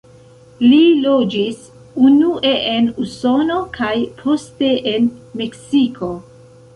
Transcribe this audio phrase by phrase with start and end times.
[0.61, 1.59] Li loĝis
[2.07, 3.91] unue en Usono kaj
[4.23, 5.05] poste en
[5.43, 6.09] Meksiko.